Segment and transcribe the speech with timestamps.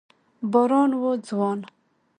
[0.51, 1.59] باران و ځوان